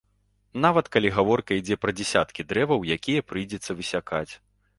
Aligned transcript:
Нават 0.63 0.85
калі 0.95 1.11
гаворка 1.17 1.51
ідзе 1.61 1.77
пра 1.83 1.91
дзясяткі 1.99 2.47
дрэваў, 2.53 2.87
якія 2.97 3.27
прыйдзецца 3.29 3.71
высякаць. 3.85 4.29